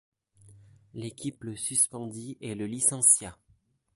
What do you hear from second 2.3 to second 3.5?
et le licencia.